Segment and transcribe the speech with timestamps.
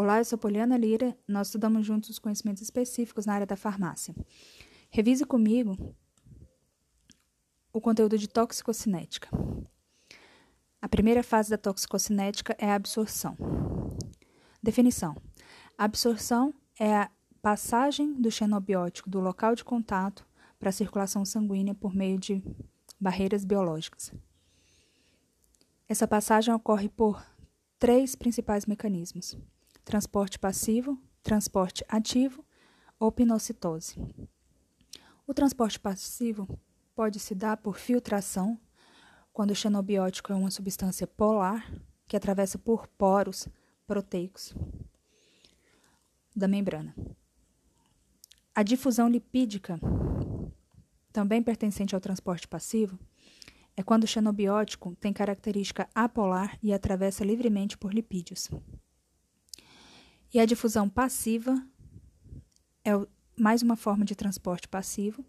[0.00, 1.18] Olá, eu sou Poliana Lira.
[1.26, 4.14] Nós estudamos juntos os conhecimentos específicos na área da farmácia.
[4.90, 5.76] Revise comigo
[7.72, 9.28] o conteúdo de toxicocinética.
[10.80, 13.36] A primeira fase da toxicocinética é a absorção.
[14.62, 15.16] Definição:
[15.76, 17.10] a absorção é a
[17.42, 20.24] passagem do xenobiótico do local de contato
[20.60, 22.40] para a circulação sanguínea por meio de
[23.00, 24.12] barreiras biológicas.
[25.88, 27.20] Essa passagem ocorre por
[27.80, 29.36] três principais mecanismos
[29.88, 32.44] transporte passivo, transporte ativo
[33.00, 33.94] ou pinocitose.
[35.26, 36.60] O transporte passivo
[36.94, 38.60] pode se dar por filtração,
[39.32, 41.72] quando o xenobiótico é uma substância polar
[42.06, 43.48] que atravessa por poros
[43.86, 44.54] proteicos
[46.36, 46.94] da membrana.
[48.54, 49.80] A difusão lipídica,
[51.10, 52.98] também pertencente ao transporte passivo,
[53.74, 58.50] é quando o xenobiótico tem característica apolar e atravessa livremente por lipídios.
[60.32, 61.64] E a difusão passiva
[62.84, 62.90] é
[63.36, 65.24] mais uma forma de transporte passivo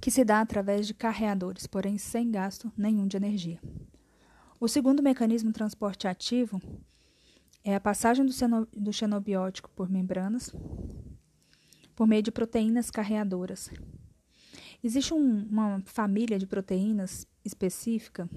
[0.00, 3.60] que se dá através de carreadores, porém sem gasto nenhum de energia.
[4.60, 6.60] O segundo mecanismo de transporte ativo
[7.64, 8.26] é a passagem
[8.74, 10.52] do, xenobiótico por membranas
[11.94, 13.70] por meio de proteínas carreadoras.
[14.84, 18.28] Existe um, uma família de proteínas específica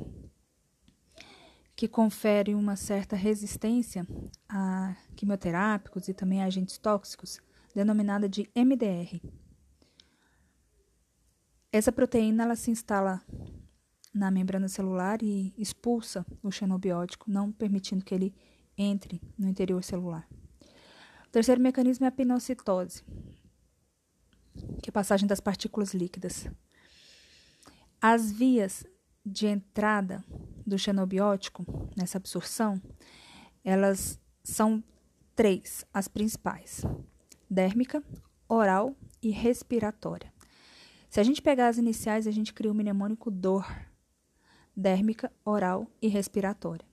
[1.79, 4.05] que confere uma certa resistência
[4.49, 7.39] a quimioterápicos e também a agentes tóxicos,
[7.73, 9.21] denominada de MDR.
[11.71, 13.21] Essa proteína ela se instala
[14.13, 18.35] na membrana celular e expulsa o xenobiótico, não permitindo que ele
[18.77, 20.27] entre no interior celular.
[21.27, 23.05] O terceiro mecanismo é a pinocitose,
[24.83, 26.45] que é a passagem das partículas líquidas.
[28.01, 28.85] As vias
[29.25, 30.25] de entrada
[30.69, 31.65] do xenobiótico
[31.97, 32.81] nessa absorção,
[33.63, 34.83] elas são
[35.35, 36.85] três, as principais:
[37.49, 38.03] dérmica,
[38.47, 40.31] oral e respiratória.
[41.09, 43.65] Se a gente pegar as iniciais, a gente cria o mnemônico dor,
[44.75, 46.85] dérmica, oral e respiratória.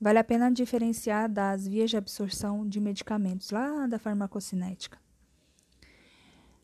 [0.00, 4.98] Vale a pena diferenciar das vias de absorção de medicamentos lá da farmacocinética.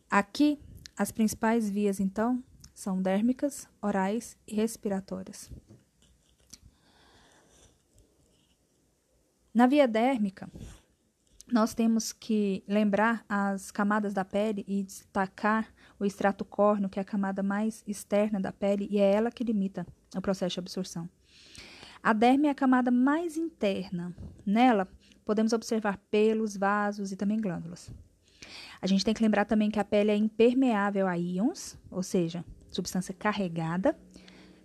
[0.09, 0.61] Aqui,
[0.97, 2.43] as principais vias, então,
[2.73, 5.51] são dérmicas, orais e respiratórias.
[9.55, 10.51] Na via dérmica,
[11.53, 17.03] nós temos que lembrar as camadas da pele e destacar o extrato córneo, que é
[17.03, 21.09] a camada mais externa da pele, e é ela que limita o processo de absorção.
[22.03, 24.13] A derme é a camada mais interna.
[24.45, 24.89] Nela,
[25.25, 27.93] podemos observar pelos, vasos e também glândulas.
[28.83, 32.45] A gente tem que lembrar também que a pele é impermeável a íons, ou seja,
[32.69, 33.97] substância carregada,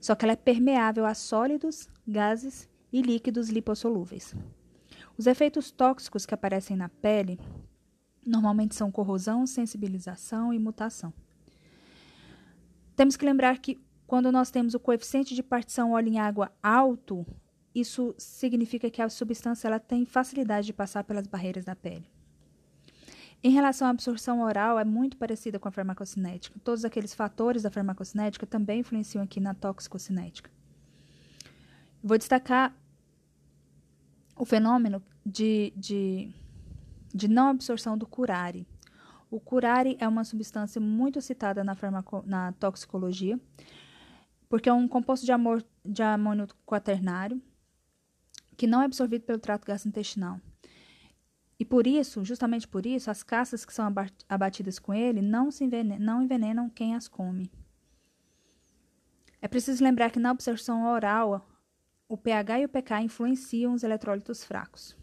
[0.01, 4.33] só que ela é permeável a sólidos, gases e líquidos lipossolúveis.
[5.19, 7.37] Os efeitos tóxicos que aparecem na pele
[8.25, 11.13] normalmente são corrosão, sensibilização e mutação.
[12.95, 13.77] Temos que lembrar que
[14.07, 17.27] quando nós temos o coeficiente de partição óleo em água alto,
[17.75, 22.09] isso significa que a substância ela tem facilidade de passar pelas barreiras da pele.
[23.43, 26.57] Em relação à absorção oral, é muito parecida com a farmacocinética.
[26.63, 30.49] Todos aqueles fatores da farmacocinética também influenciam aqui na toxicocinética.
[32.01, 32.73] Vou destacar
[34.39, 36.33] o fenômeno de, de,
[37.13, 38.65] de não absorção do curare.
[39.29, 43.39] O curare é uma substância muito citada na, farmaco, na toxicologia,
[44.47, 47.39] porque é um composto de, amor, de amônio quaternário
[48.57, 50.39] que não é absorvido pelo trato gastrointestinal.
[51.59, 53.93] E por isso, justamente por isso, as caças que são
[54.27, 57.51] abatidas com ele não, se envenenam, não envenenam quem as come.
[59.41, 61.48] É preciso lembrar que na absorção oral,
[62.09, 64.97] o pH e o pK influenciam os eletrólitos fracos.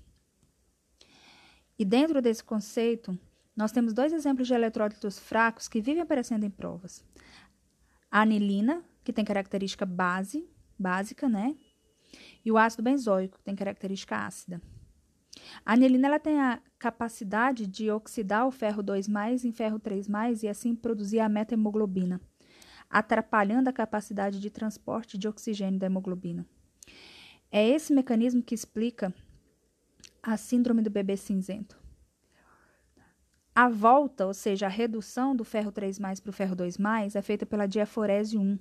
[1.79, 3.17] E dentro desse conceito,
[3.55, 7.05] nós temos dois exemplos de eletrólitos fracos que vivem aparecendo em provas.
[8.11, 11.57] A anilina, que tem característica base, básica, né?
[12.45, 14.61] E o ácido benzoico, que tem característica ácida.
[15.65, 20.49] A anilina ela tem a capacidade de oxidar o ferro 2+, em ferro 3+, e
[20.49, 22.21] assim produzir a metahemoglobina,
[22.91, 26.45] atrapalhando a capacidade de transporte de oxigênio da hemoglobina.
[27.59, 29.15] É esse mecanismo que explica
[30.23, 31.81] a síndrome do bebê cinzento.
[33.55, 37.47] A volta, ou seja, a redução do ferro 3+, para o ferro 2+, é feita
[37.47, 38.59] pela diaforese 1,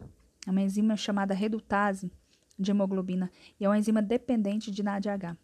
[0.48, 2.10] uma enzima chamada redutase
[2.58, 5.38] de hemoglobina, e é uma enzima dependente de NADH.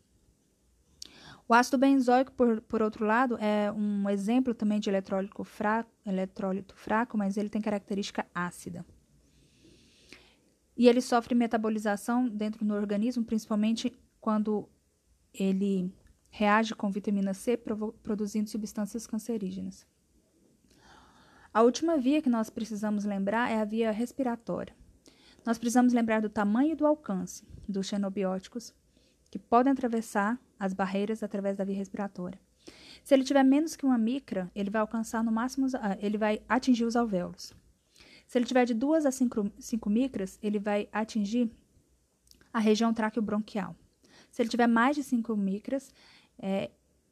[1.45, 6.73] O ácido benzoico, por, por outro lado, é um exemplo também de eletrólito fraco, eletrólito
[6.77, 8.85] fraco, mas ele tem característica ácida.
[10.75, 14.69] E ele sofre metabolização dentro do organismo, principalmente quando
[15.33, 15.93] ele
[16.29, 17.57] reage com vitamina C,
[18.01, 19.85] produzindo substâncias cancerígenas.
[21.53, 24.73] A última via que nós precisamos lembrar é a via respiratória.
[25.45, 28.73] Nós precisamos lembrar do tamanho e do alcance dos xenobióticos
[29.29, 32.39] que podem atravessar as barreiras através da via respiratória.
[33.03, 36.41] Se ele tiver menos que uma micra, ele vai alcançar no máximo, ah, ele vai
[36.47, 37.53] atingir os alvéolos.
[38.31, 41.51] Se ele tiver de 2 a 5 micras, ele vai atingir
[42.53, 43.75] a região tráqueo-bronquial.
[44.31, 45.93] Se ele tiver mais de 5 micras,
[46.39, 46.71] é,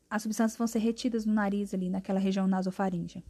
[0.09, 3.21] as substâncias vão ser retidas no nariz ali, naquela região nasofaríngea.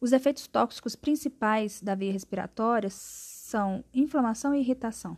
[0.00, 5.14] Os efeitos tóxicos principais da via respiratória são inflamação e irritação.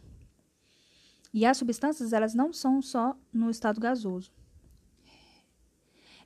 [1.32, 4.32] E as substâncias, elas não são só no estado gasoso.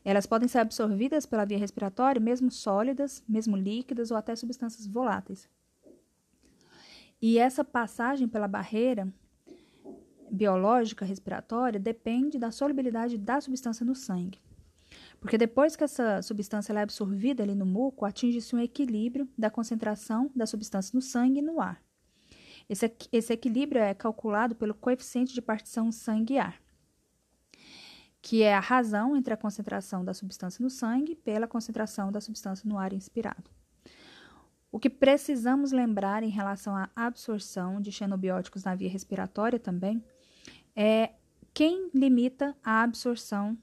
[0.04, 5.48] Elas podem ser absorvidas pela via respiratória, mesmo sólidas, mesmo líquidas ou até substâncias voláteis.
[7.22, 9.08] E essa passagem pela barreira
[10.30, 14.38] biológica respiratória depende da solubilidade da substância no sangue.
[15.20, 20.30] Porque depois que essa substância é absorvida ali no muco, atinge-se um equilíbrio da concentração
[20.36, 21.82] da substância no sangue e no ar.
[22.68, 26.60] Esse, esse equilíbrio é calculado pelo coeficiente de partição sangue-ar,
[28.25, 32.67] que é a razão entre a concentração da substância no sangue pela concentração da substância
[32.67, 33.50] no ar inspirado.
[34.73, 40.03] O que precisamos lembrar em relação à absorção de xenobióticos na via respiratória também
[40.75, 41.11] é
[41.53, 43.59] quem limita a absorção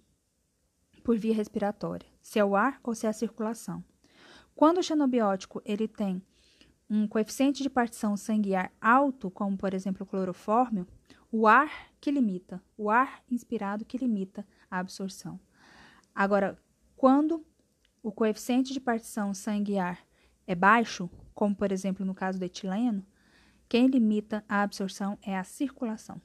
[1.04, 3.84] por via respiratória, se é o ar ou se é a circulação.
[4.54, 6.22] Quando o xenobiótico ele tem
[6.88, 10.88] um coeficiente de partição sanguínea alto, como por exemplo o clorofórmio,
[11.32, 15.40] o ar que limita, o ar inspirado que limita a absorção.
[16.14, 16.58] Agora,
[16.96, 17.46] quando
[18.04, 19.98] o coeficiente de partição sanguínea
[20.46, 23.06] é baixo, como por exemplo no caso do etileno,
[23.70, 26.22] quem limita a absorção é a circulação.